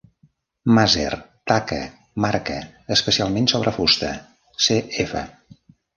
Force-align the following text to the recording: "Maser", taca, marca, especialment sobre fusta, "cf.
"Maser", 0.77 1.11
taca, 1.51 1.77
marca, 2.25 2.57
especialment 2.97 3.51
sobre 3.53 3.75
fusta, 3.79 4.11
"cf. 4.69 5.15